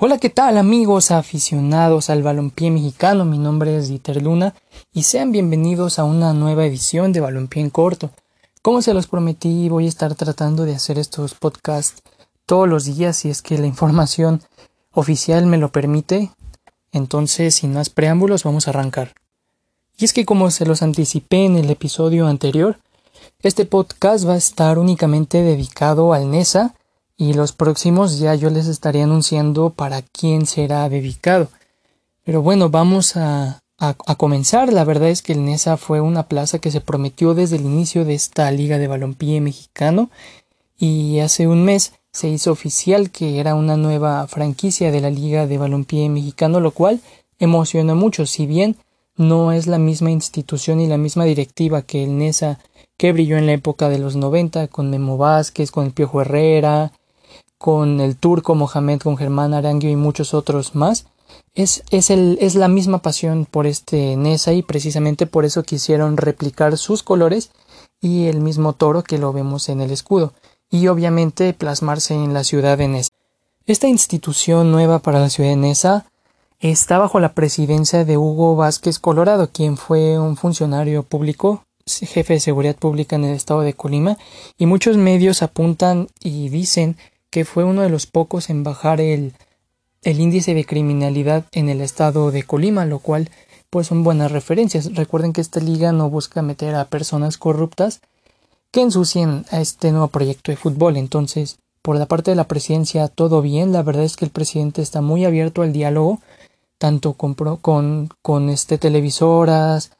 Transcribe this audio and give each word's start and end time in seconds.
Hola, 0.00 0.18
¿qué 0.18 0.30
tal 0.30 0.58
amigos 0.58 1.10
aficionados 1.10 2.08
al 2.08 2.22
balompié 2.22 2.70
mexicano? 2.70 3.24
Mi 3.24 3.36
nombre 3.36 3.76
es 3.76 3.88
Dieter 3.88 4.22
Luna 4.22 4.54
y 4.92 5.02
sean 5.02 5.32
bienvenidos 5.32 5.98
a 5.98 6.04
una 6.04 6.32
nueva 6.32 6.64
edición 6.64 7.12
de 7.12 7.18
Balompié 7.18 7.62
en 7.62 7.70
Corto. 7.70 8.10
Como 8.62 8.80
se 8.80 8.94
los 8.94 9.08
prometí, 9.08 9.68
voy 9.68 9.86
a 9.86 9.88
estar 9.88 10.14
tratando 10.14 10.66
de 10.66 10.76
hacer 10.76 11.00
estos 11.00 11.34
podcasts 11.34 12.00
todos 12.46 12.68
los 12.68 12.84
días 12.84 13.16
si 13.16 13.28
es 13.28 13.42
que 13.42 13.58
la 13.58 13.66
información 13.66 14.40
oficial 14.92 15.46
me 15.46 15.58
lo 15.58 15.72
permite. 15.72 16.30
Entonces, 16.92 17.56
sin 17.56 17.72
más 17.72 17.90
preámbulos, 17.90 18.44
vamos 18.44 18.68
a 18.68 18.70
arrancar. 18.70 19.14
Y 19.96 20.04
es 20.04 20.12
que 20.12 20.24
como 20.24 20.52
se 20.52 20.64
los 20.64 20.82
anticipé 20.82 21.44
en 21.44 21.56
el 21.56 21.68
episodio 21.70 22.28
anterior, 22.28 22.78
este 23.42 23.64
podcast 23.64 24.28
va 24.28 24.34
a 24.34 24.38
estar 24.38 24.78
únicamente 24.78 25.42
dedicado 25.42 26.12
al 26.12 26.30
NESA 26.30 26.76
y 27.18 27.34
los 27.34 27.52
próximos 27.52 28.18
ya 28.18 28.34
yo 28.36 28.48
les 28.48 28.68
estaré 28.68 29.02
anunciando 29.02 29.70
para 29.70 30.00
quién 30.00 30.46
será 30.46 30.88
dedicado. 30.88 31.48
Pero 32.24 32.40
bueno, 32.42 32.70
vamos 32.70 33.16
a, 33.16 33.60
a, 33.76 34.14
comenzar. 34.14 34.72
La 34.72 34.84
verdad 34.84 35.08
es 35.08 35.22
que 35.22 35.32
el 35.32 35.44
NESA 35.44 35.76
fue 35.76 36.00
una 36.00 36.28
plaza 36.28 36.60
que 36.60 36.70
se 36.70 36.80
prometió 36.80 37.34
desde 37.34 37.56
el 37.56 37.62
inicio 37.62 38.04
de 38.04 38.14
esta 38.14 38.50
liga 38.52 38.78
de 38.78 38.86
balompié 38.86 39.40
mexicano 39.40 40.10
y 40.78 41.18
hace 41.18 41.48
un 41.48 41.64
mes 41.64 41.94
se 42.12 42.28
hizo 42.28 42.52
oficial 42.52 43.10
que 43.10 43.40
era 43.40 43.54
una 43.54 43.76
nueva 43.76 44.26
franquicia 44.28 44.92
de 44.92 45.00
la 45.00 45.10
liga 45.10 45.46
de 45.46 45.58
balompié 45.58 46.08
mexicano, 46.08 46.60
lo 46.60 46.70
cual 46.70 47.00
emocionó 47.40 47.96
mucho, 47.96 48.26
si 48.26 48.46
bien 48.46 48.76
no 49.16 49.52
es 49.52 49.66
la 49.66 49.78
misma 49.78 50.12
institución 50.12 50.80
y 50.80 50.86
la 50.86 50.98
misma 50.98 51.24
directiva 51.24 51.82
que 51.82 52.04
el 52.04 52.16
NESA 52.16 52.60
que 52.96 53.12
brilló 53.12 53.36
en 53.36 53.46
la 53.46 53.52
época 53.52 53.88
de 53.88 53.98
los 53.98 54.16
90 54.16 54.68
con 54.68 54.90
Memo 54.90 55.16
Vázquez, 55.16 55.70
con 55.70 55.86
el 55.86 55.92
Piojo 55.92 56.20
Herrera, 56.20 56.92
con 57.58 58.00
el 58.00 58.16
turco 58.16 58.54
Mohamed, 58.54 59.00
con 59.00 59.16
Germán 59.16 59.52
Aranguio 59.52 59.90
y 59.90 59.96
muchos 59.96 60.32
otros 60.32 60.74
más, 60.74 61.06
es, 61.54 61.82
es, 61.90 62.10
el, 62.10 62.38
es 62.40 62.54
la 62.54 62.68
misma 62.68 62.98
pasión 62.98 63.44
por 63.44 63.66
este 63.66 64.16
Nesa 64.16 64.52
y 64.52 64.62
precisamente 64.62 65.26
por 65.26 65.44
eso 65.44 65.62
quisieron 65.64 66.16
replicar 66.16 66.78
sus 66.78 67.02
colores 67.02 67.50
y 68.00 68.26
el 68.26 68.40
mismo 68.40 68.72
toro 68.72 69.02
que 69.02 69.18
lo 69.18 69.32
vemos 69.32 69.68
en 69.68 69.80
el 69.80 69.90
escudo, 69.90 70.32
y 70.70 70.86
obviamente 70.86 71.52
plasmarse 71.52 72.14
en 72.14 72.32
la 72.32 72.44
ciudad 72.44 72.78
de 72.78 72.88
Nesa. 72.88 73.10
Esta 73.66 73.88
institución 73.88 74.70
nueva 74.70 75.00
para 75.00 75.20
la 75.20 75.30
ciudad 75.30 75.50
de 75.50 75.56
Nesa 75.56 76.06
está 76.60 76.98
bajo 76.98 77.20
la 77.20 77.34
presidencia 77.34 78.04
de 78.04 78.16
Hugo 78.16 78.56
Vázquez 78.56 78.98
Colorado, 78.98 79.50
quien 79.50 79.76
fue 79.76 80.18
un 80.18 80.36
funcionario 80.36 81.02
público, 81.02 81.64
jefe 81.86 82.34
de 82.34 82.40
seguridad 82.40 82.76
pública 82.76 83.16
en 83.16 83.24
el 83.24 83.34
estado 83.34 83.60
de 83.62 83.74
Colima, 83.74 84.16
y 84.56 84.66
muchos 84.66 84.96
medios 84.96 85.42
apuntan 85.42 86.08
y 86.20 86.48
dicen 86.50 86.96
que 87.30 87.44
fue 87.44 87.64
uno 87.64 87.82
de 87.82 87.90
los 87.90 88.06
pocos 88.06 88.50
en 88.50 88.64
bajar 88.64 89.00
el, 89.00 89.34
el 90.02 90.20
índice 90.20 90.54
de 90.54 90.64
criminalidad 90.64 91.44
en 91.52 91.68
el 91.68 91.80
estado 91.80 92.30
de 92.30 92.42
Colima, 92.42 92.84
lo 92.84 92.98
cual 92.98 93.30
pues 93.70 93.88
son 93.88 94.02
buenas 94.02 94.32
referencias. 94.32 94.94
Recuerden 94.94 95.32
que 95.32 95.40
esta 95.40 95.60
liga 95.60 95.92
no 95.92 96.08
busca 96.08 96.42
meter 96.42 96.74
a 96.74 96.86
personas 96.86 97.36
corruptas 97.36 98.00
que 98.70 98.82
ensucien 98.82 99.44
a 99.50 99.60
este 99.60 99.90
nuevo 99.92 100.08
proyecto 100.08 100.52
de 100.52 100.56
fútbol. 100.56 100.96
Entonces, 100.96 101.58
por 101.82 101.96
la 101.96 102.06
parte 102.06 102.30
de 102.30 102.36
la 102.36 102.48
presidencia, 102.48 103.08
todo 103.08 103.42
bien. 103.42 103.72
La 103.72 103.82
verdad 103.82 104.04
es 104.04 104.16
que 104.16 104.24
el 104.24 104.30
presidente 104.30 104.82
está 104.82 105.00
muy 105.00 105.24
abierto 105.24 105.62
al 105.62 105.72
diálogo, 105.72 106.20
tanto 106.78 107.14
con, 107.14 107.34
con, 107.34 108.10
con 108.22 108.48
este, 108.48 108.78
televisoras, 108.78 109.92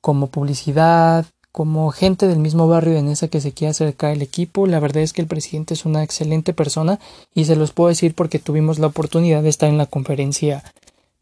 como 0.00 0.28
publicidad, 0.28 1.26
como 1.56 1.90
gente 1.90 2.28
del 2.28 2.38
mismo 2.38 2.68
barrio 2.68 2.92
de 2.92 3.00
Nesa 3.00 3.28
que 3.28 3.40
se 3.40 3.52
quiere 3.52 3.70
acercar 3.70 4.10
al 4.12 4.20
equipo. 4.20 4.66
La 4.66 4.78
verdad 4.78 5.02
es 5.02 5.14
que 5.14 5.22
el 5.22 5.26
presidente 5.26 5.72
es 5.72 5.86
una 5.86 6.02
excelente 6.02 6.52
persona 6.52 7.00
y 7.34 7.46
se 7.46 7.56
los 7.56 7.72
puedo 7.72 7.88
decir 7.88 8.12
porque 8.14 8.38
tuvimos 8.38 8.78
la 8.78 8.88
oportunidad 8.88 9.42
de 9.42 9.48
estar 9.48 9.70
en 9.70 9.78
la 9.78 9.86
conferencia 9.86 10.62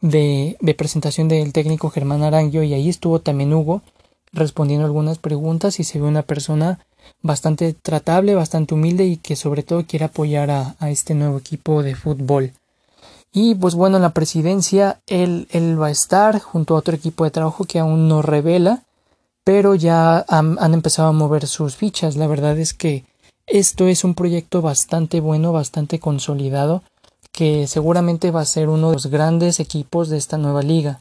de, 0.01 0.57
de 0.61 0.75
presentación 0.75 1.29
del 1.29 1.53
técnico 1.53 1.89
Germán 1.89 2.25
Aranguio 2.25 2.65
y 2.65 2.75
ahí 2.75 2.89
estuvo 2.89 3.21
también 3.21 3.55
Hugo 3.55 3.83
respondiendo 4.33 4.85
algunas 4.85 5.19
preguntas 5.19 5.79
y 5.79 5.85
se 5.85 6.01
ve 6.01 6.09
una 6.09 6.23
persona 6.23 6.81
bastante 7.23 7.73
tratable, 7.73 8.35
bastante 8.35 8.75
humilde 8.75 9.05
y 9.07 9.19
que 9.19 9.37
sobre 9.37 9.63
todo 9.63 9.87
quiere 9.87 10.07
apoyar 10.07 10.51
a, 10.51 10.75
a 10.81 10.91
este 10.91 11.15
nuevo 11.15 11.39
equipo 11.39 11.85
de 11.85 11.95
fútbol. 11.95 12.51
Y 13.33 13.55
pues 13.55 13.77
bueno, 13.77 13.99
en 13.99 14.03
la 14.03 14.11
presidencia 14.11 14.99
él, 15.07 15.47
él 15.53 15.81
va 15.81 15.87
a 15.87 15.93
estar 15.93 16.41
junto 16.41 16.75
a 16.75 16.79
otro 16.79 16.97
equipo 16.97 17.23
de 17.23 17.31
trabajo 17.31 17.67
que 17.67 17.79
aún 17.79 18.09
no 18.09 18.21
revela 18.21 18.83
pero 19.45 19.75
ya 19.75 20.25
han, 20.29 20.75
empezado 20.75 21.09
a 21.09 21.13
mover 21.13 21.47
sus 21.47 21.77
fichas. 21.77 22.17
La 22.17 22.27
verdad 22.27 22.59
es 22.59 22.73
que 22.73 23.05
esto 23.47 23.87
es 23.87 24.03
un 24.03 24.15
proyecto 24.15 24.63
bastante 24.63 25.21
bueno, 25.21 25.53
bastante 25.53 26.01
consolidado, 26.01 26.83
que 27.31 27.67
seguramente 27.67 28.31
va 28.31 28.41
a 28.41 28.47
ser 28.47 28.71
uno 28.71 28.89
de 28.89 28.95
los 28.95 29.07
grandes 29.07 29.61
equipos 29.61 30.09
de 30.09 30.17
esta 30.17 30.39
nueva 30.39 30.63
liga. 30.63 31.01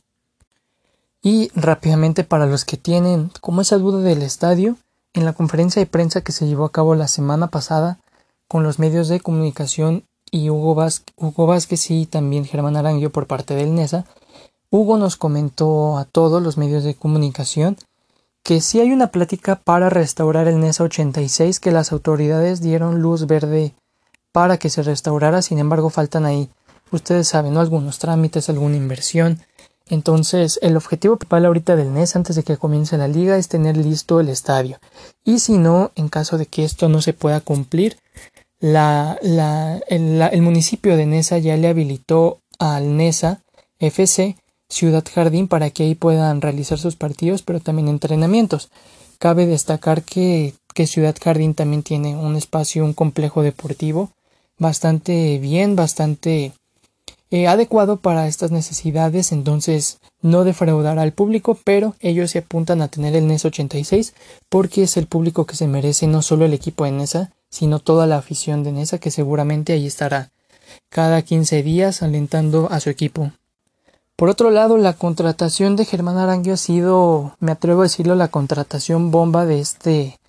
Y 1.21 1.51
rápidamente 1.55 2.25
para 2.25 2.45
los 2.45 2.65
que 2.65 2.75
tienen 2.75 3.31
como 3.39 3.61
esa 3.61 3.77
duda 3.77 3.99
del 3.99 4.21
estadio, 4.21 4.75
en 5.13 5.23
la 5.25 5.33
conferencia 5.33 5.79
de 5.79 5.85
prensa 5.85 6.21
que 6.21 6.33
se 6.33 6.47
llevó 6.47 6.65
a 6.65 6.71
cabo 6.71 6.95
la 6.95 7.07
semana 7.07 7.47
pasada 7.47 7.99
con 8.49 8.63
los 8.63 8.77
medios 8.77 9.07
de 9.07 9.21
comunicación 9.21 10.03
y 10.31 10.49
Hugo, 10.49 10.75
Vázquez, 10.75 11.91
y 11.91 12.07
también 12.07 12.43
Germán 12.43 12.75
Aranguio 12.75 13.11
por 13.11 13.27
parte 13.27 13.53
del 13.55 13.75
NESA, 13.75 14.05
Hugo 14.71 14.97
nos 14.97 15.15
comentó 15.15 15.97
a 15.97 16.05
todos 16.05 16.41
los 16.41 16.57
medios 16.57 16.83
de 16.83 16.95
comunicación 16.95 17.77
que 18.43 18.59
sí 18.59 18.81
hay 18.81 18.91
una 18.91 19.07
plática 19.07 19.55
para 19.55 19.89
restaurar 19.89 20.47
el 20.47 20.59
NESA 20.59 20.83
86 20.83 21.59
que 21.59 21.71
las 21.71 21.91
autoridades 21.91 22.61
dieron 22.61 23.01
luz 23.01 23.25
verde 23.25 23.73
para 24.33 24.57
que 24.57 24.69
se 24.69 24.83
restaurara, 24.83 25.41
sin 25.41 25.59
embargo 25.59 25.89
faltan 25.89 26.25
ahí, 26.25 26.49
ustedes 26.91 27.27
saben, 27.27 27.53
¿no? 27.53 27.61
algunos 27.61 27.99
trámites, 27.99 28.49
alguna 28.49 28.75
inversión. 28.75 29.41
Entonces, 29.87 30.59
el 30.61 30.77
objetivo 30.77 31.17
principal 31.17 31.45
ahorita 31.45 31.75
del 31.75 31.93
NES 31.93 32.15
antes 32.15 32.35
de 32.35 32.43
que 32.43 32.57
comience 32.57 32.97
la 32.97 33.07
liga 33.07 33.37
es 33.37 33.47
tener 33.47 33.77
listo 33.77 34.19
el 34.19 34.29
estadio. 34.29 34.79
Y 35.23 35.39
si 35.39 35.57
no, 35.57 35.91
en 35.95 36.09
caso 36.09 36.37
de 36.37 36.45
que 36.45 36.63
esto 36.63 36.89
no 36.89 37.01
se 37.01 37.13
pueda 37.13 37.41
cumplir, 37.41 37.97
la, 38.59 39.17
la, 39.21 39.79
el, 39.87 40.21
el 40.21 40.41
municipio 40.41 40.95
de 40.95 41.05
Nesa 41.05 41.37
ya 41.37 41.57
le 41.57 41.67
habilitó 41.67 42.39
al 42.59 42.95
NESA 42.95 43.41
FC 43.79 44.37
Ciudad 44.69 45.03
Jardín 45.13 45.47
para 45.47 45.69
que 45.69 45.83
ahí 45.83 45.95
puedan 45.95 46.41
realizar 46.41 46.79
sus 46.79 46.95
partidos, 46.95 47.41
pero 47.41 47.59
también 47.59 47.87
entrenamientos. 47.87 48.69
Cabe 49.19 49.45
destacar 49.45 50.03
que, 50.03 50.53
que 50.73 50.87
Ciudad 50.87 51.15
Jardín 51.21 51.53
también 51.53 51.83
tiene 51.83 52.15
un 52.15 52.35
espacio, 52.35 52.83
un 52.83 52.93
complejo 52.93 53.43
deportivo 53.43 54.11
bastante 54.57 55.39
bien, 55.39 55.75
bastante 55.75 56.53
eh, 57.31 57.47
adecuado 57.47 57.97
para 57.97 58.27
estas 58.27 58.51
necesidades, 58.51 59.31
entonces 59.31 59.97
no 60.21 60.43
defraudará 60.43 61.01
al 61.01 61.13
público, 61.13 61.57
pero 61.63 61.95
ellos 61.99 62.31
se 62.31 62.39
apuntan 62.39 62.81
a 62.81 62.87
tener 62.87 63.15
el 63.15 63.27
NES 63.27 63.45
86 63.45 64.13
porque 64.49 64.83
es 64.83 64.97
el 64.97 65.07
público 65.07 65.45
que 65.45 65.55
se 65.55 65.67
merece 65.67 66.07
no 66.07 66.21
solo 66.21 66.45
el 66.45 66.53
equipo 66.53 66.85
de 66.85 66.91
NESA, 66.91 67.31
sino 67.49 67.79
toda 67.79 68.07
la 68.07 68.17
afición 68.17 68.63
de 68.63 68.71
NESA 68.71 68.99
que 68.99 69.11
seguramente 69.11 69.73
ahí 69.73 69.87
estará 69.87 70.31
cada 70.89 71.21
15 71.21 71.63
días 71.63 72.03
alentando 72.03 72.71
a 72.71 72.79
su 72.79 72.89
equipo. 72.89 73.31
Por 74.15 74.29
otro 74.29 74.51
lado, 74.51 74.77
la 74.77 74.93
contratación 74.93 75.75
de 75.75 75.85
Germán 75.85 76.17
Aranguio 76.17 76.53
ha 76.53 76.57
sido, 76.57 77.35
me 77.39 77.51
atrevo 77.51 77.81
a 77.81 77.85
decirlo, 77.85 78.13
la 78.13 78.27
contratación 78.27 79.09
bomba 79.09 79.45
de 79.45 79.59
este 79.59 80.19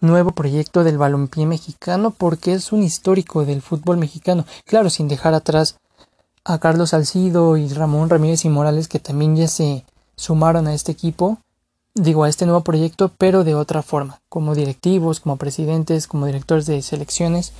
nuevo 0.00 0.30
proyecto 0.30 0.84
del 0.84 0.98
balompié 0.98 1.44
mexicano 1.44 2.12
porque 2.12 2.52
es 2.52 2.70
un 2.70 2.84
histórico 2.84 3.44
del 3.44 3.60
fútbol 3.60 3.96
mexicano. 3.96 4.44
Claro, 4.66 4.88
sin 4.88 5.08
dejar 5.08 5.34
atrás 5.34 5.78
a 6.44 6.58
Carlos 6.58 6.90
Salcido 6.90 7.56
y 7.56 7.68
Ramón 7.68 8.08
Ramírez 8.08 8.44
y 8.44 8.50
Morales 8.50 8.86
que 8.86 9.00
también 9.00 9.34
ya 9.34 9.48
se 9.48 9.84
sumaron 10.14 10.68
a 10.68 10.74
este 10.74 10.92
equipo, 10.92 11.38
digo 11.94 12.22
a 12.22 12.28
este 12.28 12.46
nuevo 12.46 12.60
proyecto, 12.60 13.10
pero 13.18 13.42
de 13.42 13.56
otra 13.56 13.82
forma, 13.82 14.20
como 14.28 14.54
directivos, 14.54 15.18
como 15.18 15.38
presidentes, 15.38 16.06
como 16.06 16.26
directores 16.26 16.66
de 16.66 16.80
selecciones. 16.82 17.52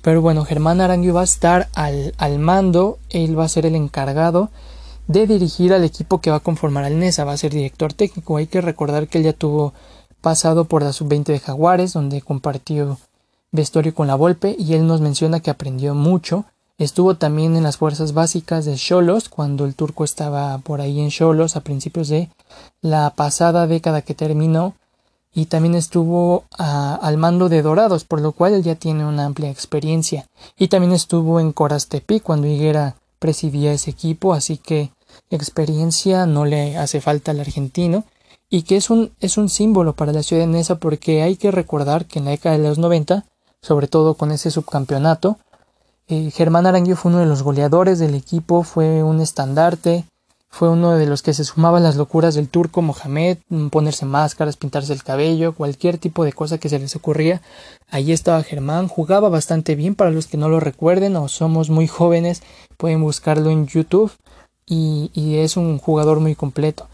Pero 0.00 0.20
bueno, 0.20 0.44
Germán 0.44 0.80
Aranguio 0.80 1.14
va 1.14 1.20
a 1.20 1.24
estar 1.24 1.68
al, 1.74 2.12
al 2.18 2.40
mando, 2.40 2.98
él 3.10 3.38
va 3.38 3.44
a 3.44 3.48
ser 3.48 3.66
el 3.66 3.76
encargado 3.76 4.50
de 5.06 5.26
dirigir 5.26 5.72
al 5.72 5.84
equipo 5.84 6.20
que 6.20 6.30
va 6.30 6.36
a 6.36 6.40
conformar 6.40 6.84
al 6.84 6.98
NESA, 6.98 7.24
va 7.24 7.32
a 7.32 7.36
ser 7.36 7.52
director 7.52 7.92
técnico. 7.92 8.36
Hay 8.36 8.46
que 8.46 8.60
recordar 8.60 9.08
que 9.08 9.18
él 9.18 9.24
ya 9.24 9.32
tuvo 9.32 9.74
pasado 10.20 10.64
por 10.64 10.82
la 10.82 10.92
sub-20 10.92 11.24
de 11.24 11.40
Jaguares, 11.40 11.92
donde 11.92 12.22
compartió 12.22 12.98
vestuario 13.50 13.94
con 13.94 14.06
la 14.06 14.14
Volpe, 14.14 14.56
y 14.58 14.74
él 14.74 14.86
nos 14.86 15.00
menciona 15.00 15.40
que 15.40 15.50
aprendió 15.50 15.94
mucho. 15.94 16.44
Estuvo 16.78 17.16
también 17.16 17.56
en 17.56 17.64
las 17.64 17.76
fuerzas 17.76 18.14
básicas 18.14 18.64
de 18.64 18.76
Cholos, 18.76 19.28
cuando 19.28 19.66
el 19.66 19.74
turco 19.74 20.04
estaba 20.04 20.58
por 20.58 20.80
ahí 20.80 21.00
en 21.00 21.10
Cholos 21.10 21.56
a 21.56 21.60
principios 21.60 22.08
de 22.08 22.30
la 22.80 23.10
pasada 23.10 23.66
década 23.66 24.02
que 24.02 24.14
terminó, 24.14 24.74
y 25.34 25.46
también 25.46 25.74
estuvo 25.74 26.44
al 26.58 27.16
mando 27.16 27.48
de 27.48 27.62
Dorados, 27.62 28.04
por 28.04 28.20
lo 28.20 28.32
cual 28.32 28.54
él 28.54 28.62
ya 28.62 28.74
tiene 28.74 29.04
una 29.04 29.24
amplia 29.24 29.50
experiencia. 29.50 30.28
Y 30.58 30.68
también 30.68 30.92
estuvo 30.92 31.40
en 31.40 31.52
Corastepi 31.52 32.20
cuando 32.20 32.46
Higuera 32.46 32.96
presidía 33.22 33.72
ese 33.72 33.90
equipo, 33.90 34.34
así 34.34 34.58
que 34.58 34.90
experiencia 35.30 36.26
no 36.26 36.44
le 36.44 36.76
hace 36.76 37.00
falta 37.00 37.30
al 37.30 37.40
argentino 37.40 38.04
y 38.50 38.64
que 38.64 38.76
es 38.76 38.90
un, 38.90 39.12
es 39.20 39.38
un 39.38 39.48
símbolo 39.48 39.94
para 39.94 40.12
la 40.12 40.22
ciudad 40.22 40.42
de 40.42 40.52
Nesa 40.52 40.74
porque 40.76 41.22
hay 41.22 41.36
que 41.36 41.50
recordar 41.50 42.04
que 42.04 42.18
en 42.18 42.26
la 42.26 42.32
década 42.32 42.58
de 42.58 42.68
los 42.68 42.78
90, 42.78 43.24
sobre 43.62 43.86
todo 43.86 44.14
con 44.14 44.30
ese 44.30 44.50
subcampeonato, 44.50 45.38
Eh, 46.08 46.30
Germán 46.30 46.66
Aranguio 46.66 46.96
fue 46.96 47.10
uno 47.12 47.20
de 47.20 47.30
los 47.30 47.42
goleadores 47.42 47.98
del 47.98 48.14
equipo, 48.14 48.64
fue 48.64 49.02
un 49.02 49.20
estandarte, 49.20 50.04
fue 50.52 50.68
uno 50.68 50.92
de 50.92 51.06
los 51.06 51.22
que 51.22 51.32
se 51.32 51.44
sumaba 51.44 51.78
a 51.78 51.80
las 51.80 51.96
locuras 51.96 52.34
del 52.34 52.48
turco 52.48 52.82
Mohamed, 52.82 53.38
mm, 53.48 53.68
ponerse 53.68 54.04
máscaras, 54.04 54.58
pintarse 54.58 54.92
el 54.92 55.02
cabello, 55.02 55.54
cualquier 55.54 55.96
tipo 55.96 56.24
de 56.24 56.34
cosa 56.34 56.58
que 56.58 56.68
se 56.68 56.78
les 56.78 56.94
ocurría. 56.94 57.40
Ahí 57.90 58.12
estaba 58.12 58.42
Germán, 58.42 58.86
jugaba 58.86 59.30
bastante 59.30 59.74
bien 59.74 59.94
para 59.94 60.10
los 60.10 60.26
que 60.26 60.36
no 60.36 60.50
lo 60.50 60.60
recuerden 60.60 61.16
o 61.16 61.28
somos 61.28 61.70
muy 61.70 61.88
jóvenes, 61.88 62.42
pueden 62.76 63.02
buscarlo 63.02 63.50
en 63.50 63.66
YouTube 63.66 64.12
y 64.66 65.36
es 65.36 65.56
un 65.56 65.78
jugador 65.78 66.20
muy 66.20 66.34
completo. 66.34 66.86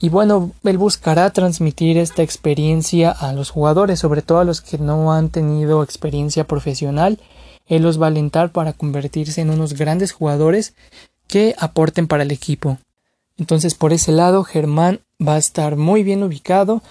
Y 0.00 0.08
bueno, 0.10 0.52
él 0.62 0.78
buscará 0.78 1.30
transmitir 1.30 1.98
esta 1.98 2.22
experiencia 2.22 3.10
a 3.10 3.32
los 3.32 3.50
jugadores, 3.50 3.98
sobre 3.98 4.22
todo 4.22 4.38
a 4.38 4.44
los 4.44 4.60
que 4.60 4.78
no 4.78 5.12
han 5.12 5.28
tenido 5.28 5.82
experiencia 5.82 6.44
profesional. 6.44 7.18
Él 7.66 7.82
los 7.82 8.00
va 8.00 8.06
a 8.06 8.08
alentar 8.08 8.52
para 8.52 8.72
convertirse 8.72 9.40
en 9.40 9.50
unos 9.50 9.74
grandes 9.74 10.12
jugadores 10.12 10.74
que 11.26 11.54
aporten 11.58 12.06
para 12.06 12.22
el 12.22 12.30
equipo. 12.30 12.78
Entonces, 13.38 13.74
por 13.74 13.92
ese 13.92 14.12
lado, 14.12 14.44
Germán 14.44 15.00
va 15.26 15.34
a 15.34 15.38
estar 15.38 15.76
muy 15.76 16.02
bien 16.02 16.22
ubicado 16.22 16.82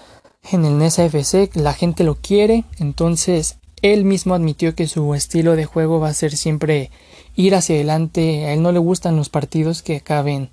en 0.50 0.64
el 0.64 0.78
NESA 0.78 1.04
FC, 1.04 1.50
la 1.54 1.74
gente 1.74 2.04
lo 2.04 2.14
quiere, 2.16 2.64
entonces 2.78 3.58
él 3.82 4.04
mismo 4.04 4.34
admitió 4.34 4.74
que 4.74 4.86
su 4.86 5.14
estilo 5.14 5.56
de 5.56 5.66
juego 5.66 6.00
va 6.00 6.08
a 6.08 6.14
ser 6.14 6.36
siempre 6.36 6.90
ir 7.36 7.54
hacia 7.54 7.76
adelante, 7.76 8.46
a 8.46 8.54
él 8.54 8.62
no 8.62 8.72
le 8.72 8.78
gustan 8.78 9.16
los 9.16 9.28
partidos 9.28 9.82
que 9.82 9.96
acaben 9.96 10.50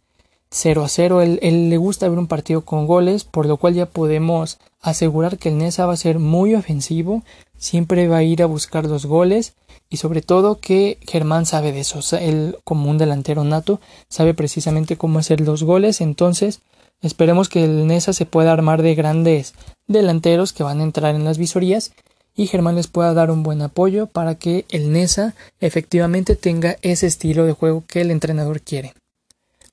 0 0.49 0.83
a 0.83 0.89
0. 0.89 1.21
Él, 1.21 1.69
le 1.69 1.77
gusta 1.77 2.07
ver 2.09 2.19
un 2.19 2.27
partido 2.27 2.61
con 2.61 2.87
goles, 2.87 3.23
por 3.23 3.45
lo 3.45 3.57
cual 3.57 3.73
ya 3.73 3.85
podemos 3.85 4.57
asegurar 4.81 5.37
que 5.37 5.49
el 5.49 5.57
Nesa 5.57 5.85
va 5.85 5.93
a 5.93 5.97
ser 5.97 6.19
muy 6.19 6.55
ofensivo, 6.55 7.23
siempre 7.57 8.07
va 8.07 8.17
a 8.17 8.23
ir 8.23 8.41
a 8.43 8.45
buscar 8.45 8.85
los 8.85 9.05
goles 9.05 9.53
y 9.89 9.97
sobre 9.97 10.21
todo 10.21 10.59
que 10.59 10.97
Germán 11.07 11.45
sabe 11.45 11.71
de 11.71 11.81
eso. 11.81 11.99
Él 12.17 12.57
como 12.63 12.89
un 12.89 12.97
delantero 12.97 13.43
nato 13.43 13.79
sabe 14.09 14.33
precisamente 14.33 14.97
cómo 14.97 15.19
hacer 15.19 15.41
los 15.41 15.63
goles, 15.63 16.01
entonces 16.01 16.61
esperemos 17.01 17.49
que 17.49 17.63
el 17.63 17.87
Nesa 17.87 18.13
se 18.13 18.25
pueda 18.25 18.51
armar 18.51 18.81
de 18.81 18.95
grandes 18.95 19.53
delanteros 19.87 20.53
que 20.53 20.63
van 20.63 20.79
a 20.79 20.83
entrar 20.83 21.15
en 21.15 21.23
las 21.23 21.37
visorías 21.37 21.91
y 22.35 22.47
Germán 22.47 22.75
les 22.75 22.87
pueda 22.87 23.13
dar 23.13 23.31
un 23.31 23.43
buen 23.43 23.61
apoyo 23.61 24.07
para 24.07 24.35
que 24.35 24.65
el 24.69 24.91
Nesa 24.91 25.35
efectivamente 25.59 26.35
tenga 26.35 26.77
ese 26.81 27.07
estilo 27.07 27.45
de 27.45 27.53
juego 27.53 27.83
que 27.87 28.01
el 28.01 28.11
entrenador 28.11 28.61
quiere. 28.61 28.93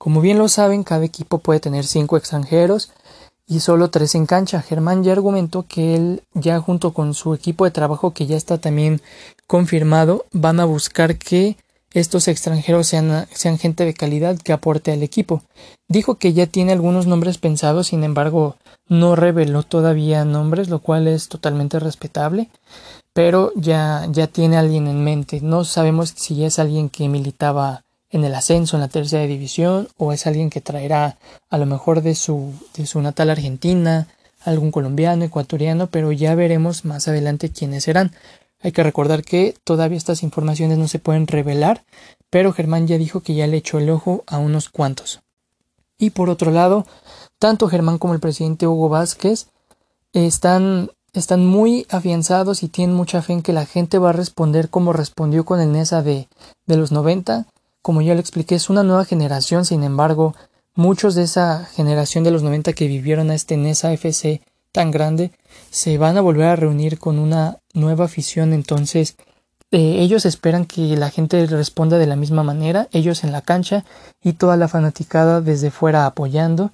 Como 0.03 0.21
bien 0.21 0.37
lo 0.37 0.49
saben, 0.49 0.83
cada 0.83 1.05
equipo 1.05 1.39
puede 1.39 1.61
tener 1.61 1.87
cinco 1.87 2.17
extranjeros 2.17 2.91
y 3.47 3.61
solo 3.61 3.89
tres 3.91 4.17
en 4.17 4.27
cancha. 4.27 4.61
Germán 4.61 5.05
ya 5.05 5.13
argumentó 5.13 5.63
que 5.63 5.95
él 5.95 6.25
ya 6.35 6.59
junto 6.59 6.93
con 6.93 7.15
su 7.15 7.35
equipo 7.35 7.65
de 7.65 7.71
trabajo 7.71 8.13
que 8.13 8.27
ya 8.27 8.37
está 8.37 8.59
también 8.59 9.01
confirmado 9.47 10.27
van 10.33 10.59
a 10.59 10.65
buscar 10.65 11.19
que 11.19 11.57
estos 11.93 12.27
extranjeros 12.27 12.89
sean, 12.89 13.29
sean 13.33 13.59
gente 13.59 13.85
de 13.85 13.95
calidad 13.95 14.37
que 14.39 14.53
aporte 14.53 14.91
al 14.91 15.05
equipo. 15.05 15.45
Dijo 15.87 16.17
que 16.17 16.33
ya 16.33 16.49
tiene 16.49 16.73
algunos 16.73 17.07
nombres 17.07 17.39
pensados, 17.39 17.87
sin 17.87 18.03
embargo 18.03 18.57
no 18.89 19.15
reveló 19.15 19.63
todavía 19.63 20.25
nombres, 20.25 20.69
lo 20.69 20.81
cual 20.81 21.07
es 21.07 21.29
totalmente 21.29 21.79
respetable, 21.79 22.51
pero 23.13 23.53
ya, 23.55 24.09
ya 24.11 24.27
tiene 24.27 24.57
alguien 24.57 24.89
en 24.89 25.05
mente. 25.05 25.41
No 25.43 25.65
sabemos 25.65 26.13
si 26.17 26.43
es 26.43 26.59
alguien 26.59 26.89
que 26.91 27.09
militaba 27.09 27.85
en 28.13 28.25
el 28.25 28.35
ascenso 28.35 28.77
en 28.77 28.83
la 28.83 28.89
tercera 28.89 29.27
división 29.27 29.89
o 29.97 30.13
es 30.13 30.27
alguien 30.27 30.51
que 30.51 30.61
traerá 30.61 31.17
a 31.49 31.59
lo 31.59 31.67
mejor 31.67 32.03
de 32.03 32.15
su, 32.15 32.53
de 32.77 32.87
su 32.87 33.01
natal 33.01 33.31
Argentina, 33.31 34.07
algún 34.45 34.71
colombiano, 34.71 35.25
ecuatoriano, 35.25 35.89
pero 35.89 36.13
ya 36.13 36.35
veremos 36.35 36.85
más 36.85 37.09
adelante 37.09 37.51
quiénes 37.51 37.85
serán. 37.85 38.13
Hay 38.61 38.73
que 38.73 38.83
recordar 38.83 39.25
que 39.25 39.57
todavía 39.65 39.97
estas 39.97 40.23
informaciones 40.23 40.79
no 40.79 40.89
se 40.89 40.99
pueden 40.99 41.27
revelar, 41.27 41.85
pero 42.29 42.53
Germán 42.53 42.87
ya 42.87 42.99
dijo 42.99 43.21
que 43.21 43.35
ya 43.35 43.47
le 43.47 43.57
echó 43.57 43.79
el 43.79 43.91
ojo 43.91 44.25
a 44.27 44.39
unos 44.39 44.69
cuantos. 44.69 45.21
Y 45.99 46.11
por 46.11 46.29
otro 46.29 46.51
lado, 46.51 46.87
tanto 47.39 47.69
Germán 47.69 47.99
como 47.99 48.15
el 48.15 48.21
presidente 48.21 48.67
Hugo 48.67 48.91
Vázquez 48.91 49.47
están, 50.13 50.91
están 51.15 51.47
muy 51.47 51.87
afianzados 51.89 52.63
y 52.63 52.69
tienen 52.69 52.95
mucha 52.95 53.23
fe 53.23 53.33
en 53.33 53.43
que 53.43 53.55
la 53.55 53.65
gente 53.65 53.99
va 53.99 54.11
a 54.11 54.15
responder 54.15 54.69
como 54.69 54.93
respondió 54.93 55.45
con 55.45 55.61
el 55.61 55.73
NESA 55.73 56.03
de, 56.03 56.29
de 56.67 56.77
los 56.77 56.93
90 56.93 57.47
como 57.83 58.01
ya 58.01 58.15
lo 58.15 58.21
expliqué, 58.21 58.55
es 58.55 58.71
una 58.71 58.83
nueva 58.83 59.05
generación, 59.05 59.65
sin 59.65 59.83
embargo, 59.83 60.35
muchos 60.75 61.15
de 61.15 61.25
esa 61.25 61.67
generación 61.67 62.25
de 62.25 62.31
los 62.31 62.43
90 62.43 62.73
que 62.73 62.87
vivieron 62.87 63.31
a 63.31 63.35
este 63.35 63.57
NESA 63.57 63.93
FC 63.93 64.41
tan 64.71 64.91
grande 64.91 65.33
se 65.71 65.99
van 65.99 66.17
a 66.17 66.23
volver 66.23 66.47
a 66.47 66.57
reunir 66.57 66.99
con 66.99 67.19
una 67.19 67.59
nueva 67.75 68.07
afición, 68.07 68.53
entonces 68.53 69.17
eh, 69.71 70.01
ellos 70.01 70.27
esperan 70.27 70.67
que 70.67 70.97
la 70.97 71.11
gente 71.11 71.47
responda 71.47 71.99
de 71.99 72.07
la 72.07 72.17
misma 72.17 72.43
manera, 72.43 72.89
ellos 72.93 73.25
en 73.25 73.33
la 73.33 73.43
cancha 73.43 73.85
y 74.23 74.35
toda 74.35 74.57
la 74.57 74.69
fanaticada 74.69 75.41
desde 75.41 75.71
fuera 75.71 76.07
apoyando. 76.07 76.73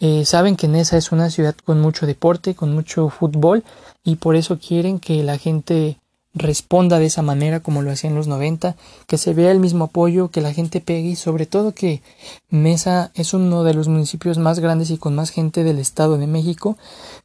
Eh, 0.00 0.24
saben 0.24 0.56
que 0.56 0.68
Nesa 0.68 0.96
es 0.96 1.10
una 1.12 1.28
ciudad 1.28 1.54
con 1.64 1.80
mucho 1.80 2.06
deporte, 2.06 2.54
con 2.54 2.72
mucho 2.72 3.08
fútbol 3.10 3.64
y 4.04 4.16
por 4.16 4.36
eso 4.36 4.58
quieren 4.58 4.98
que 4.98 5.22
la 5.22 5.36
gente 5.38 5.98
responda 6.34 6.98
de 6.98 7.06
esa 7.06 7.22
manera 7.22 7.60
como 7.60 7.82
lo 7.82 7.90
hacía 7.90 8.10
en 8.10 8.16
los 8.16 8.28
90, 8.28 8.76
que 9.06 9.18
se 9.18 9.34
vea 9.34 9.50
el 9.50 9.60
mismo 9.60 9.84
apoyo, 9.84 10.28
que 10.28 10.40
la 10.40 10.52
gente 10.52 10.80
pegue 10.80 11.08
y 11.08 11.16
sobre 11.16 11.46
todo 11.46 11.74
que 11.74 12.02
Mesa 12.50 13.10
es 13.14 13.34
uno 13.34 13.64
de 13.64 13.74
los 13.74 13.88
municipios 13.88 14.38
más 14.38 14.60
grandes 14.60 14.90
y 14.90 14.98
con 14.98 15.14
más 15.14 15.30
gente 15.30 15.64
del 15.64 15.78
Estado 15.78 16.18
de 16.18 16.26
México, 16.26 16.76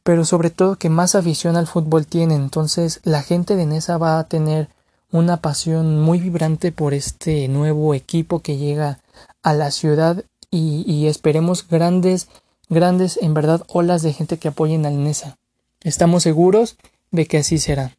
pero 0.02 0.24
sobre 0.24 0.50
todo 0.50 0.76
que 0.76 0.88
más 0.88 1.14
afición 1.14 1.56
al 1.56 1.66
fútbol 1.66 2.06
tiene, 2.06 2.34
entonces 2.34 3.00
la 3.04 3.22
gente 3.22 3.56
de 3.56 3.66
Mesa 3.66 3.98
va 3.98 4.18
a 4.18 4.24
tener 4.24 4.68
una 5.12 5.36
pasión 5.36 6.00
muy 6.00 6.18
vibrante 6.18 6.72
por 6.72 6.92
este 6.92 7.46
nuevo 7.46 7.94
equipo 7.94 8.40
que 8.40 8.56
llega 8.56 8.98
a 9.44 9.52
la 9.52 9.70
ciudad 9.70 10.24
y, 10.50 11.06
esperemos 11.06 11.66
grandes, 11.66 12.28
grandes 12.68 13.18
en 13.20 13.34
verdad 13.34 13.62
olas 13.68 14.02
de 14.02 14.12
gente 14.12 14.38
que 14.38 14.48
apoyen 14.48 14.86
al 14.86 15.02
NESA. 15.02 15.36
Estamos 15.82 16.22
seguros 16.22 16.76
de 17.10 17.26
que 17.26 17.38
así 17.38 17.58
será. 17.58 17.96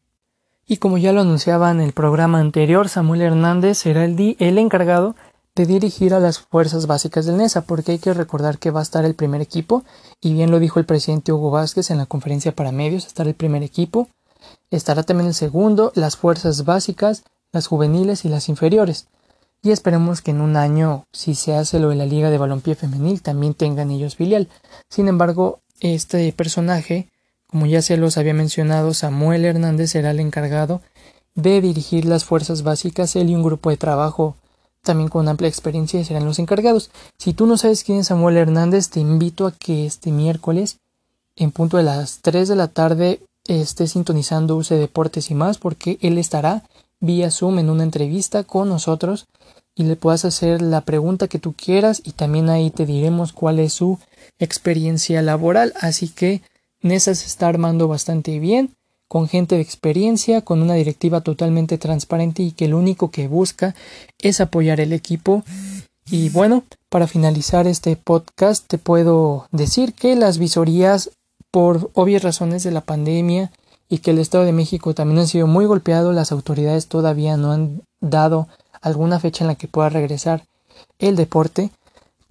Y 0.67 0.77
como 0.77 0.97
ya 0.97 1.13
lo 1.13 1.21
anunciaba 1.21 1.69
en 1.69 1.79
el 1.79 1.94
programa 1.94 2.39
anterior, 2.39 2.89
Samuel 2.89 3.21
Hernández 3.21 3.77
será 3.77 4.03
el, 4.03 4.57
encargado 4.57 5.15
de 5.53 5.67
dirigir 5.67 6.13
a 6.13 6.19
las 6.19 6.39
fuerzas 6.39 6.88
básicas 6.88 7.27
del 7.27 7.38
NESA, 7.38 7.62
porque 7.62 7.94
hay 7.94 8.00
que 8.00 8.13
recordar 8.13 8.57
que 8.57 8.71
va 8.71 8.79
a 8.79 8.83
estar 8.83 9.06
el 9.06 9.13
primer 9.13 9.41
equipo, 9.41 9.83
y 10.21 10.33
bien 10.33 10.50
lo 10.50 10.59
dijo 10.59 10.79
el 10.79 10.85
presidente 10.85 11.31
Hugo 11.31 11.51
Vázquez 11.51 11.91
en 11.91 12.00
la 12.00 12.07
conferencia 12.07 12.53
para 12.53 12.71
medios, 12.71 13.06
estará 13.06 13.29
el 13.29 13.35
primer 13.35 13.62
equipo, 13.62 14.07
estará 14.71 15.03
también 15.03 15.27
el 15.27 15.35
segundo, 15.35 15.91
las 15.94 16.17
fuerzas 16.17 16.65
básicas, 16.65 17.23
las 17.51 17.67
juveniles 17.67 18.25
y 18.25 18.29
las 18.29 18.50
inferiores. 18.50 19.07
Y 19.62 19.71
esperemos 19.71 20.21
que 20.21 20.31
en 20.31 20.41
un 20.41 20.57
año, 20.57 21.06
si 21.13 21.35
se 21.35 21.56
hace 21.56 21.79
lo 21.79 21.89
de 21.89 21.95
la 21.95 22.05
Liga 22.05 22.31
de 22.31 22.38
Balompié 22.38 22.75
Femenil, 22.75 23.22
también 23.22 23.53
tengan 23.53 23.91
ellos 23.91 24.15
filial. 24.15 24.50
Sin 24.89 25.07
embargo, 25.07 25.60
este 25.79 26.31
personaje 26.34 27.10
como 27.55 27.67
ya 27.67 27.81
se 27.81 27.95
los 27.95 28.17
había 28.17 28.33
mencionado, 28.33 28.93
Samuel 28.93 29.45
Hernández 29.45 29.91
será 29.91 30.12
el 30.12 30.19
encargado 30.19 30.81
de 31.35 31.62
dirigir 31.62 32.03
las 32.03 32.25
fuerzas 32.25 32.63
básicas, 32.63 33.15
él 33.15 33.29
y 33.29 33.35
un 33.35 33.43
grupo 33.43 33.69
de 33.69 33.77
trabajo 33.77 34.35
también 34.83 35.07
con 35.07 35.29
amplia 35.29 35.47
experiencia 35.47 36.03
serán 36.03 36.25
los 36.25 36.38
encargados. 36.38 36.91
Si 37.17 37.31
tú 37.31 37.45
no 37.45 37.55
sabes 37.55 37.85
quién 37.85 38.00
es 38.00 38.07
Samuel 38.07 38.35
Hernández, 38.35 38.89
te 38.89 39.00
invito 39.00 39.47
a 39.47 39.53
que 39.53 39.85
este 39.85 40.12
miércoles, 40.12 40.79
en 41.38 41.51
punto 41.51 41.77
de 41.77 41.83
las 41.83 42.19
3 42.21 42.50
de 42.50 42.57
la 42.57 42.67
tarde, 42.67 43.21
esté 43.47 43.88
sintonizando 43.88 44.57
UC 44.57 44.71
Deportes 44.71 45.31
y 45.31 45.33
más, 45.33 45.57
porque 45.57 45.97
él 46.01 46.17
estará 46.17 46.63
vía 47.00 47.31
Zoom 47.31 47.59
en 47.59 47.69
una 47.69 47.83
entrevista 47.83 48.43
con 48.43 48.67
nosotros 48.67 49.27
y 49.75 49.83
le 49.83 49.95
puedas 49.95 50.25
hacer 50.25 50.62
la 50.62 50.81
pregunta 50.81 51.29
que 51.29 51.39
tú 51.39 51.53
quieras 51.53 52.01
y 52.03 52.12
también 52.12 52.50
ahí 52.50 52.69
te 52.69 52.85
diremos 52.85 53.31
cuál 53.31 53.59
es 53.59 53.71
su 53.71 53.97
experiencia 54.39 55.21
laboral. 55.21 55.71
Así 55.79 56.09
que 56.09 56.41
Nesa 56.86 57.15
se 57.15 57.25
está 57.25 57.48
armando 57.48 57.88
bastante 57.88 58.38
bien, 58.38 58.70
con 59.08 59.27
gente 59.27 59.56
de 59.56 59.62
experiencia, 59.62 60.42
con 60.42 60.62
una 60.62 60.75
directiva 60.75 61.22
totalmente 61.22 61.80
transparente 61.80 62.44
y 62.44 62.51
que 62.51 62.68
lo 62.68 62.77
único 62.77 63.10
que 63.10 63.27
busca 63.27 63.74
es 64.20 64.39
apoyar 64.39 64.80
el 64.80 64.94
equipo. 64.94 65.44
Y 66.12 66.30
bueno, 66.30 66.63
para 66.89 67.08
finalizar 67.08 67.65
este 67.65 67.96
podcast 67.96 68.68
te 68.68 68.77
puedo 68.77 69.48
decir 69.51 69.96
que 69.96 70.15
las 70.15 70.38
visorías, 70.38 71.10
por 71.50 71.89
obvias 71.96 72.22
razones 72.22 72.62
de 72.62 72.70
la 72.70 72.82
pandemia 72.82 73.51
y 73.89 73.98
que 73.98 74.12
el 74.12 74.20
Estado 74.20 74.44
de 74.44 74.51
México 74.51 74.94
también 74.94 75.22
ha 75.22 75.25
sido 75.25 75.48
muy 75.48 75.65
golpeado, 75.65 76.13
las 76.13 76.32
autoridades 76.32 76.86
todavía 76.86 77.36
no 77.36 77.51
han 77.51 77.82
dado 78.00 78.48
alguna 78.84 79.20
fecha 79.20 79.44
en 79.44 79.48
la 79.48 79.56
que 79.56 79.68
pueda 79.68 79.89
regresar 79.89 80.46
el 81.00 81.15
deporte. 81.15 81.72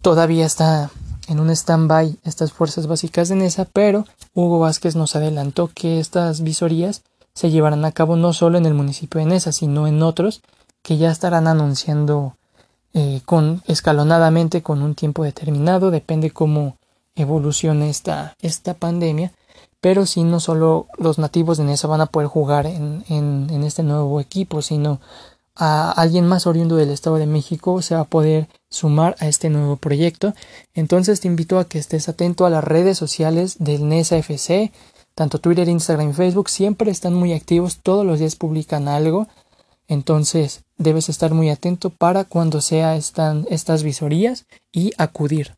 Todavía 0.01 0.47
está 0.47 0.93
en 1.29 1.41
un 1.41 1.51
stand-by 1.51 2.19
estas 2.25 2.53
fuerzas 2.53 2.87
básicas 2.87 3.29
de 3.29 3.37
NESA, 3.37 3.67
pero 3.73 4.05
Hugo 4.35 4.59
Vázquez 4.59 4.97
nos 4.97 5.17
adelantó 5.17 5.71
que 5.75 6.01
estas 6.01 6.43
visorías 6.43 7.03
se 7.35 7.51
llevarán 7.51 7.85
a 7.85 7.93
cabo 7.93 8.17
no 8.17 8.33
solo 8.33 8.59
en 8.59 8.67
el 8.67 8.75
municipio 8.75 9.21
de 9.21 9.27
Nesa, 9.27 9.53
sino 9.53 9.87
en 9.87 10.03
otros 10.03 10.43
que 10.83 10.97
ya 10.97 11.11
estarán 11.11 11.47
anunciando 11.47 12.37
eh, 12.93 13.23
con 13.25 13.63
escalonadamente 13.67 14.63
con 14.63 14.83
un 14.83 14.95
tiempo 14.95 15.25
determinado, 15.25 15.91
depende 15.91 16.31
cómo 16.31 16.77
evolucione 17.17 17.91
esta, 17.91 18.37
esta 18.41 18.75
pandemia, 18.75 19.33
pero 19.81 20.07
sí 20.07 20.23
no 20.23 20.41
solo 20.41 20.87
los 20.97 21.19
nativos 21.19 21.59
de 21.59 21.65
Nesa 21.65 21.89
van 21.89 22.01
a 22.01 22.07
poder 22.07 22.29
jugar 22.29 22.67
en, 22.67 23.05
en, 23.09 23.49
en 23.51 23.65
este 23.65 23.83
nuevo 23.83 24.21
equipo, 24.21 24.63
sino 24.63 25.01
a 25.57 25.93
alguien 25.93 26.27
más 26.27 26.47
oriundo 26.47 26.77
del 26.77 26.91
Estado 26.91 27.17
de 27.17 27.27
México 27.27 27.81
se 27.81 27.95
va 27.95 28.03
a 28.03 28.09
poder 28.09 28.49
sumar 28.71 29.15
a 29.21 29.29
este 29.29 29.51
nuevo 29.51 29.77
proyecto. 29.77 30.35
Entonces 30.75 31.21
te 31.21 31.29
invito 31.29 31.59
a 31.59 31.67
que 31.67 31.79
estés 31.79 32.09
atento 32.09 32.45
a 32.45 32.51
las 32.51 32.65
redes 32.65 32.99
sociales 32.99 33.57
del 33.59 33.89
NESA 33.89 34.17
FC, 34.17 34.73
tanto 35.15 35.39
Twitter, 35.39 35.69
Instagram 35.69 36.11
y 36.11 36.13
Facebook, 36.13 36.51
siempre 36.51 36.91
están 36.91 37.15
muy 37.15 37.33
activos, 37.33 37.79
todos 37.83 38.05
los 38.05 38.19
días 38.19 38.35
publican 38.35 38.89
algo. 38.89 39.29
Entonces 39.87 40.65
debes 40.77 41.09
estar 41.09 41.35
muy 41.35 41.51
atento 41.51 41.91
para 41.91 42.25
cuando 42.25 42.61
sea 42.61 42.97
estas 42.97 43.83
visorías 43.83 44.47
y 44.73 44.93
acudir. 44.99 45.55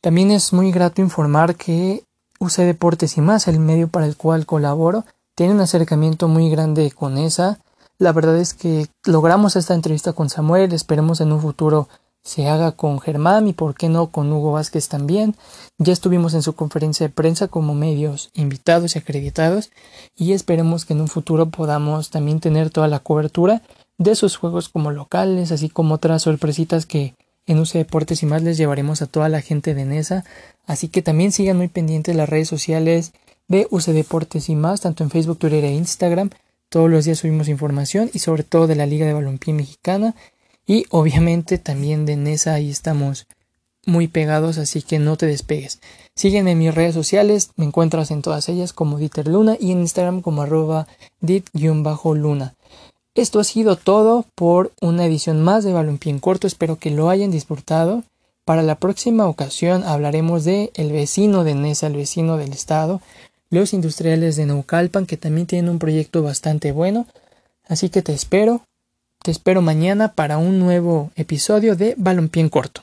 También 0.00 0.30
es 0.30 0.52
muy 0.52 0.72
grato 0.72 1.02
informar 1.02 1.54
que 1.54 2.02
UC 2.40 2.56
Deportes 2.56 3.18
y 3.18 3.20
más, 3.20 3.46
el 3.46 3.60
medio 3.60 3.88
para 3.88 4.06
el 4.06 4.16
cual 4.16 4.46
colaboro, 4.46 5.04
tiene 5.34 5.52
un 5.52 5.60
acercamiento 5.60 6.26
muy 6.26 6.48
grande 6.50 6.90
con 6.90 7.18
esa 7.18 7.60
la 8.00 8.12
verdad 8.12 8.38
es 8.38 8.54
que 8.54 8.86
logramos 9.04 9.56
esta 9.56 9.74
entrevista 9.74 10.14
con 10.14 10.30
Samuel, 10.30 10.72
esperemos 10.72 11.20
en 11.20 11.32
un 11.32 11.40
futuro 11.40 11.88
se 12.22 12.48
haga 12.48 12.72
con 12.72 12.98
Germán 13.00 13.46
y 13.46 13.52
por 13.52 13.74
qué 13.74 13.88
no 13.88 14.10
con 14.10 14.32
Hugo 14.32 14.52
Vázquez 14.52 14.88
también. 14.88 15.36
Ya 15.78 15.92
estuvimos 15.92 16.34
en 16.34 16.42
su 16.42 16.54
conferencia 16.54 17.06
de 17.06 17.12
prensa 17.12 17.48
como 17.48 17.74
medios 17.74 18.30
invitados 18.34 18.94
y 18.94 18.98
acreditados 18.98 19.70
y 20.16 20.32
esperemos 20.32 20.84
que 20.84 20.94
en 20.94 21.02
un 21.02 21.08
futuro 21.08 21.50
podamos 21.50 22.10
también 22.10 22.40
tener 22.40 22.70
toda 22.70 22.88
la 22.88 23.00
cobertura 23.00 23.62
de 23.98 24.14
sus 24.14 24.36
juegos 24.36 24.70
como 24.70 24.90
locales, 24.90 25.52
así 25.52 25.68
como 25.68 25.94
otras 25.94 26.22
sorpresitas 26.22 26.86
que 26.86 27.14
en 27.46 27.58
UC 27.58 27.72
Deportes 27.72 28.22
y 28.22 28.26
más 28.26 28.42
les 28.42 28.56
llevaremos 28.56 29.02
a 29.02 29.06
toda 29.06 29.28
la 29.28 29.42
gente 29.42 29.74
de 29.74 29.84
NESA. 29.84 30.24
Así 30.66 30.88
que 30.88 31.02
también 31.02 31.32
sigan 31.32 31.58
muy 31.58 31.68
pendientes 31.68 32.16
las 32.16 32.28
redes 32.28 32.48
sociales 32.48 33.12
de 33.48 33.66
UC 33.70 33.86
Deportes 33.86 34.48
y 34.48 34.56
más, 34.56 34.80
tanto 34.80 35.04
en 35.04 35.10
Facebook, 35.10 35.38
Twitter 35.38 35.64
e 35.64 35.72
Instagram. 35.72 36.30
Todos 36.70 36.88
los 36.88 37.04
días 37.04 37.18
subimos 37.18 37.48
información 37.48 38.10
y 38.14 38.20
sobre 38.20 38.44
todo 38.44 38.68
de 38.68 38.76
la 38.76 38.86
Liga 38.86 39.04
de 39.04 39.12
Balompié 39.12 39.52
Mexicana 39.52 40.14
y 40.68 40.86
obviamente 40.90 41.58
también 41.58 42.06
de 42.06 42.14
Nesa 42.14 42.54
ahí 42.54 42.70
estamos 42.70 43.26
muy 43.86 44.06
pegados, 44.06 44.56
así 44.56 44.80
que 44.80 45.00
no 45.00 45.16
te 45.16 45.26
despegues. 45.26 45.80
Sígueme 46.14 46.52
en 46.52 46.60
mis 46.60 46.72
redes 46.72 46.94
sociales, 46.94 47.50
me 47.56 47.64
encuentras 47.64 48.12
en 48.12 48.22
todas 48.22 48.48
ellas 48.48 48.72
como 48.72 48.98
Dieter 48.98 49.26
Luna 49.26 49.56
y 49.58 49.72
en 49.72 49.80
Instagram 49.80 50.22
como 50.22 50.42
arroba 50.42 50.86
dit-luna. 51.20 52.54
Esto 53.16 53.40
ha 53.40 53.44
sido 53.44 53.74
todo 53.74 54.24
por 54.36 54.70
una 54.80 55.04
edición 55.06 55.42
más 55.42 55.64
de 55.64 55.72
Balompié 55.72 56.12
en 56.12 56.20
corto, 56.20 56.46
espero 56.46 56.78
que 56.78 56.92
lo 56.92 57.10
hayan 57.10 57.32
disfrutado. 57.32 58.04
Para 58.44 58.62
la 58.62 58.76
próxima 58.76 59.26
ocasión 59.26 59.82
hablaremos 59.82 60.44
de 60.44 60.70
el 60.74 60.92
vecino 60.92 61.42
de 61.42 61.56
Nesa, 61.56 61.88
el 61.88 61.96
vecino 61.96 62.36
del 62.36 62.52
estado, 62.52 63.00
los 63.50 63.74
industriales 63.74 64.36
de 64.36 64.46
Naucalpan, 64.46 65.06
que 65.06 65.16
también 65.16 65.46
tienen 65.46 65.70
un 65.70 65.78
proyecto 65.78 66.22
bastante 66.22 66.72
bueno. 66.72 67.06
Así 67.68 67.88
que 67.88 68.02
te 68.02 68.12
espero, 68.12 68.62
te 69.22 69.30
espero 69.30 69.60
mañana 69.60 70.14
para 70.14 70.38
un 70.38 70.58
nuevo 70.58 71.10
episodio 71.16 71.76
de 71.76 71.94
Balompié 71.98 72.42
en 72.42 72.48
Corto. 72.48 72.82